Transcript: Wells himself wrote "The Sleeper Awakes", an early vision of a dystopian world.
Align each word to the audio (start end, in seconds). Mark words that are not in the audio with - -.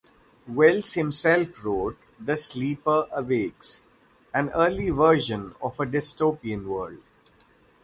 Wells 0.47 0.93
himself 0.93 1.63
wrote 1.63 1.95
"The 2.19 2.35
Sleeper 2.35 3.07
Awakes", 3.11 3.81
an 4.33 4.49
early 4.49 4.89
vision 4.89 5.53
of 5.61 5.79
a 5.79 5.85
dystopian 5.85 6.65
world. 6.65 7.03